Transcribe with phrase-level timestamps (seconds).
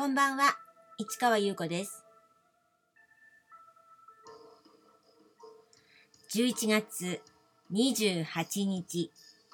[0.00, 0.56] こんばんは、
[0.96, 2.06] 市川優子です。
[6.32, 7.20] 11月
[7.70, 9.10] 28日、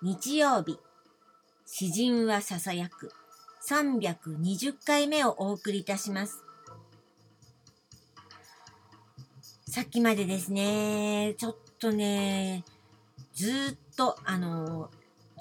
[0.00, 0.78] 日曜日、
[1.66, 3.12] 詩人はささやく
[3.68, 6.42] 320回目をお送りいたします。
[9.68, 12.64] さっきまでですね、ちょっとね、
[13.34, 14.90] ずっと、あの、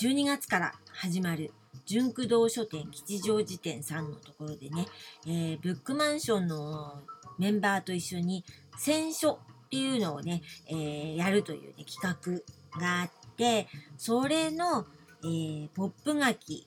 [0.00, 1.52] 12月から始まる
[1.86, 4.86] 純駆動書店吉祥寺店さんのところでね、
[5.26, 7.00] えーブックマンションの
[7.38, 8.44] メンバーと一緒に
[8.76, 9.38] 選書っ
[9.70, 14.84] ていうのをね、えーやるという、ね、企画があってそれの、
[15.22, 16.66] えーポップ書き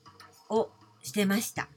[0.50, 0.70] を
[1.04, 1.68] してました。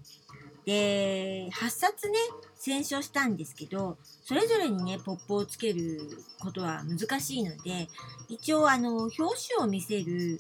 [0.65, 2.19] で8冊ね
[2.55, 7.89] 選書したんですけどそれぞれにねポップをつけることは難しいので
[8.29, 10.39] 一応あの表紙を見せる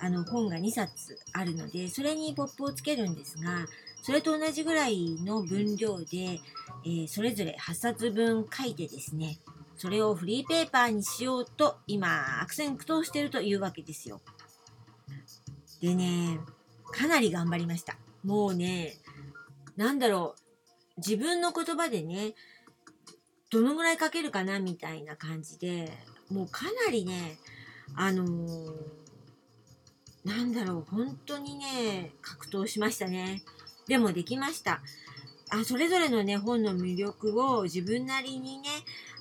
[0.00, 3.66] あの本が2冊あるのでそれにポップをつけるんですが
[4.02, 6.40] それと同じぐらいの分量で、
[6.84, 9.38] えーそれぞれ8冊分書いてですね
[9.76, 14.20] それをフリーペーパーにしようと今悪戦苦闘してるというわけですよ。
[15.80, 16.38] でね
[16.92, 17.96] かなり頑張りました。
[18.24, 18.94] もうね
[19.76, 20.34] なんだろ
[20.96, 22.34] う自分の言葉でね
[23.50, 25.90] どのぐらい書けるかなみたいな感じで
[26.30, 27.38] もうかなりね
[27.96, 29.09] あのー
[30.24, 33.42] なんだろう、本当にね、格闘しましたね。
[33.86, 34.82] でもできました。
[35.48, 38.68] あ、それぞれのね、本の魅力を自分なりにね、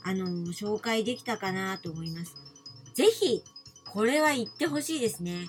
[0.03, 2.36] あの、紹介できたかなと思います。
[2.94, 3.44] ぜひ、
[3.86, 5.47] これは言ってほしいですね。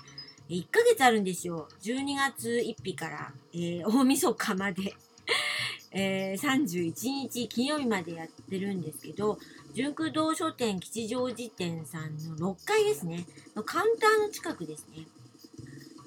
[0.49, 1.67] 1ヶ月あるんですよ。
[1.81, 4.95] 12月1日から、えー大晦日まで。
[5.91, 6.93] えー31
[7.29, 9.37] 日金曜日までやってるんですけど、
[9.73, 13.25] 純駆動書店吉祥寺店さんの6階ですね。
[13.65, 15.05] カウンターの近くですね。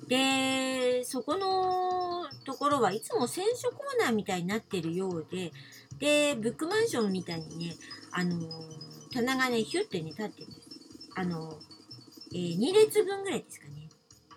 [0.08, 5.52] で、そこのところはいつも選書コーナーみたいになってるようで、
[5.98, 7.74] で、ブックマンションみたいにね、
[8.12, 8.38] あの
[9.12, 10.48] 棚がね、ヒュッてね、立ってる。
[11.16, 11.58] あの
[12.32, 13.88] えー2列分ぐらいですかね。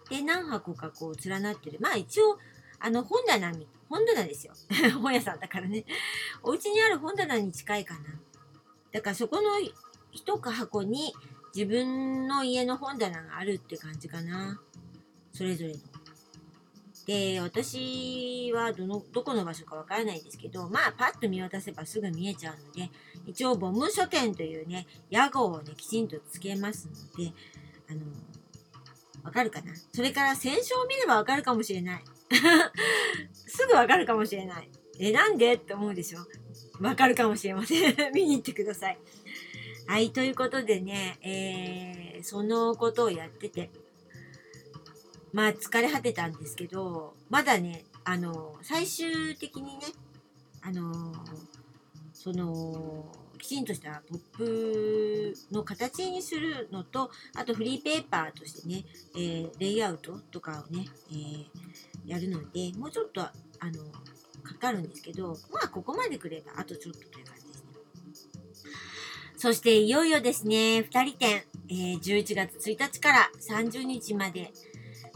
[0.09, 1.80] で、何箱かこう連なってる。
[1.81, 2.38] まあ一応、
[2.80, 4.53] あの、本棚み、本棚ですよ。
[5.02, 5.86] 本屋さんだからね。
[6.44, 8.02] お家にある本棚に近いかな。
[8.91, 9.59] だからそこの
[10.12, 11.14] 一箱に
[11.56, 14.62] 自分の家の本棚があるって感じかな。
[15.38, 15.80] それぞれの。
[17.06, 22.90] で、私はどの、どこの場所かわからないですけど、まあ、パッと見渡せばすぐ見えちゃうので、
[23.28, 27.31] 一応、ボム書店というね、屋号をね、きちんとつけますので、
[27.90, 28.02] あの、
[29.24, 29.74] わかるかな？
[29.94, 32.03] それから、選書を見ればわかるかもしれない。
[33.31, 34.70] すぐわかるかもしれない。
[35.00, 35.53] え、なんで？
[35.53, 36.20] って思うでしょ？
[36.81, 37.96] わかるかもしれません。
[38.14, 38.97] 見に行ってください。
[39.86, 43.70] はい、ということでね、えー、そのことをやってて、
[45.34, 49.80] まあ疲れ果てたんですけど、まだね、あの、最終的にね、
[50.62, 51.14] あの、
[52.14, 53.06] その、
[53.38, 58.84] きちんとしたポップの形にするのと、あとフリーペーパーとしてね、
[59.16, 61.46] えーレイアウトとかをね、えー
[62.06, 63.32] やるので、もうちょっと、あ
[63.66, 63.74] の、
[64.44, 68.72] かかるんですけど、まあここまでくれば、あとちょっとという感じですね。
[69.36, 74.52] そしていよいよですね、二人展、えー11月1日から30日まで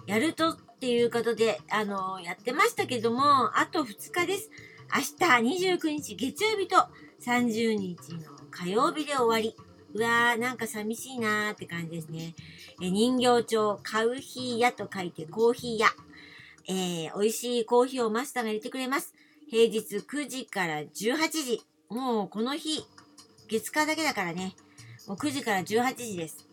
[0.07, 4.49] やるとっていうことで、あのやってましたけども、あと2日です。
[4.93, 5.01] 明
[5.41, 6.75] 日29日月曜日と
[7.21, 8.19] 30日の
[8.49, 9.55] 火曜日で終わり。
[9.93, 12.33] うわー、なんか寂しいなーって感じですね。
[12.81, 15.87] え人形町、カウヒー屋と書いてコーヒー屋。
[16.67, 19.13] えー美味しいコーヒーをマスターが入れてくれます。
[19.49, 21.61] 平日9時から18時。
[21.89, 22.85] もうこの日、
[23.49, 24.55] 月火だけだからね。
[25.07, 26.47] もう9時から18時です。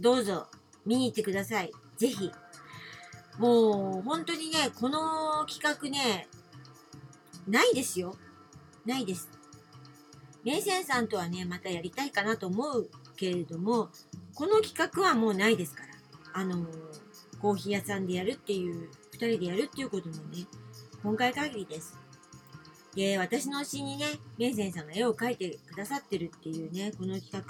[0.00, 0.46] どうぞ
[0.84, 1.72] 見に行ってください。
[1.96, 2.30] ぜひ。
[3.38, 6.26] もう本当にね、この企画ね、
[7.46, 8.16] ないですよ。
[8.84, 9.28] ないです。
[10.44, 13.90] メイセンさんとはね、またやりたいかなと思うけれども、
[14.34, 16.40] この企画はもうないですから。
[16.40, 16.66] あの
[17.40, 20.46] コーヒー屋さんでやるっていう、二人でやるっていうこともね、
[21.02, 21.96] 今回限りです。
[22.94, 24.06] で、私の推しにね、
[24.38, 27.40] メイセンさんが絵を描いてくださってるっていうね、この企画。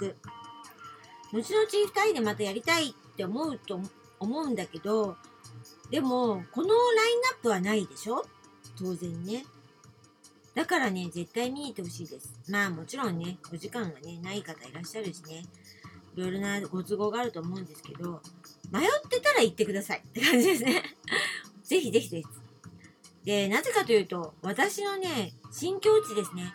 [1.31, 3.79] 後々二人でまたやりたいって思うと
[4.19, 5.17] 思うんだけど、
[5.89, 6.73] でも、このラ
[7.07, 8.25] インナップはないでしょ？
[8.77, 9.45] 当然ね。
[10.53, 12.33] だからね、絶対見に行ってほしいです。
[12.49, 15.45] まあもちろんね、お時間がね、ない方いらっしゃるしね、
[16.15, 18.21] いろいろなご都合があると思うんですけど、
[18.71, 20.83] 迷ってたら行ってくださいって感じですね。
[21.63, 22.29] ぜひぜひです。
[23.23, 26.53] で、なぜかというと、私のね、新境地ですね、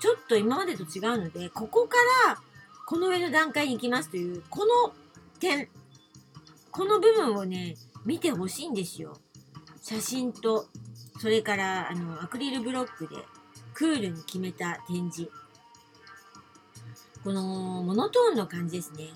[0.00, 1.96] ちょっと今までと違うので、ここか
[2.26, 2.40] ら
[2.86, 4.92] この上の段階に行きますという、この
[5.40, 5.68] 点、
[6.70, 7.76] この部分をね、
[8.08, 9.18] 見てほしいんですよ。
[9.82, 10.64] 写真と、
[11.20, 13.16] それから、あの、アクリルブロックで
[13.74, 15.30] クールに決めた展示。
[17.22, 17.42] この
[17.82, 19.08] モノトーンの感じですね。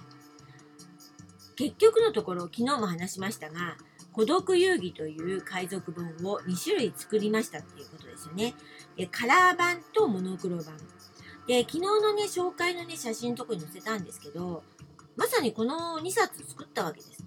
[1.56, 3.78] 結局のところ、昨日も話しましたが、
[4.12, 8.52] 孤独遊戯という海賊本を2種類作りましたっていうことですよね。
[8.98, 10.76] でカラー版とモノクロ版。
[11.46, 14.62] で、昨日のね、紹介のね、写真のとこに載せたんですけど、
[15.16, 17.24] まさにこの2冊作ったわけです。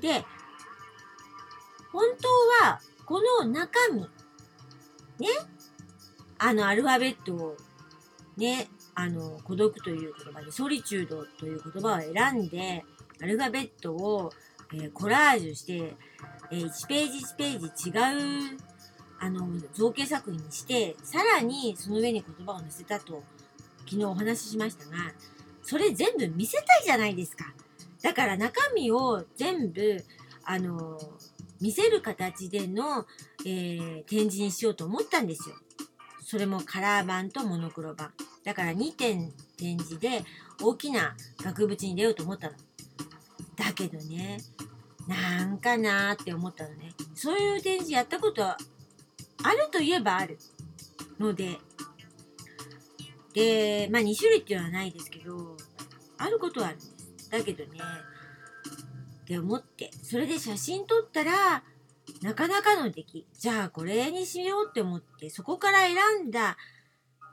[0.00, 0.24] で、
[1.92, 5.28] 本当は、この中身、ね、
[6.38, 7.56] あの、アルファベットを、
[8.36, 12.84] ね、あの、孤独という言葉で、ソリチュードという言葉を選んで、
[13.20, 14.32] アルファベットを、
[14.72, 15.94] えー、コラージュして、
[16.50, 18.58] えー、1ページ1ページ違う、
[19.20, 23.22] あの、造形作品にして、さらにその上に言葉を載せたと、
[23.84, 25.12] 昨日お話ししましたが、
[25.62, 27.52] それ全部見せたいじゃないですか。
[28.02, 30.04] だから中身を全部、
[30.44, 30.98] あの、
[31.62, 33.06] 見せる形での、
[33.46, 35.54] えー、展示にしようと思ったんですよ。
[36.20, 38.10] それもカラー版とモノクロ版。
[38.44, 40.24] だから2点展示で
[40.60, 42.56] 大きな額縁に出ようと思ったの。
[43.56, 44.38] だけどね、
[45.06, 46.94] なんかなーって思ったのね。
[47.14, 48.58] そういう展示やったことは
[49.44, 50.38] あるといえばある
[51.20, 51.58] ので、
[53.34, 55.56] で、まあ2種類っていうのはないですけど、
[56.18, 57.30] あることはあるんです。
[57.30, 57.80] だけどね、
[59.32, 61.64] って思って、それで写真撮ったら、
[62.20, 63.26] なかなかの出来。
[63.32, 66.58] じゃあこれにしようって思って、そこから選んだ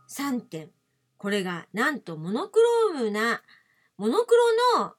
[0.10, 0.72] 3点。
[1.18, 2.60] これが、なんとモノク
[2.94, 3.42] ロームな、
[3.98, 4.34] モノク
[4.78, 4.94] ロの、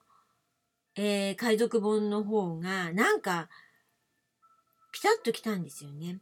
[0.97, 3.49] えー、海賊本の方が、なんか、
[4.93, 6.19] ピタッときたんですよね。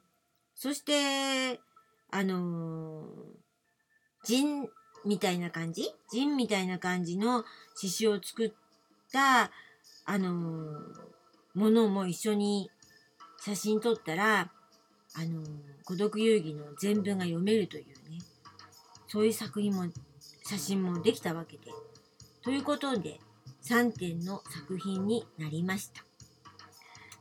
[0.54, 1.58] そして、
[2.12, 3.06] あのー、
[4.22, 4.68] ジン
[5.04, 5.92] みたいな感じ？
[6.12, 7.42] ジンみたいな感じの
[7.74, 8.52] 刺繍を作っ
[9.10, 9.50] た、
[10.10, 10.78] あのー、
[11.52, 12.70] ものも一緒に
[13.44, 14.50] 写真撮ったら、
[15.14, 15.46] あのー、
[15.84, 18.18] 孤独遊戯の全文が読めるというね、
[19.06, 19.84] そういう作品も、
[20.46, 21.64] 写真もできたわけで。
[22.40, 23.20] ということで、
[23.64, 26.02] 3点の作品になりました。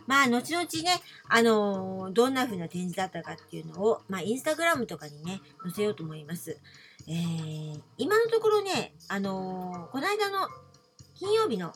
[0.05, 6.57] まあ、後々ね、あのー、どんな風な展示だったかっていうのを、まあ、インスタグラムとかにね、載せようと思います。
[7.05, 10.47] えー、今のところね、あのー、この間の
[11.15, 11.73] 金曜日の、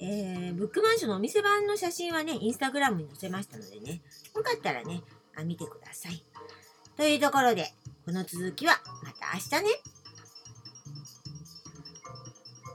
[0.00, 4.00] えー、ブックマンションのお店版の写真はね、インスタグラムに載せましたのでね、
[4.34, 5.02] よかったらね、
[5.36, 6.22] あ見てください。
[6.96, 7.72] というところで、
[8.04, 9.97] この続きはまた明日ね。